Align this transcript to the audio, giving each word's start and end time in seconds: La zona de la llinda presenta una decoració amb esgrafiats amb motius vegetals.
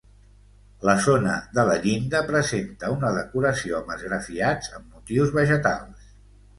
La 0.89 0.95
zona 1.07 1.35
de 1.57 1.65
la 1.67 1.75
llinda 1.83 2.23
presenta 2.33 2.91
una 2.97 3.13
decoració 3.21 3.79
amb 3.83 3.95
esgrafiats 3.99 4.75
amb 4.77 4.93
motius 4.99 5.41
vegetals. 5.41 6.15